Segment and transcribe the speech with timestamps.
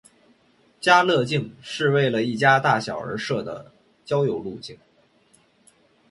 [0.79, 3.71] 家乐径是为了一家大小而设的
[4.03, 4.79] 郊游路径。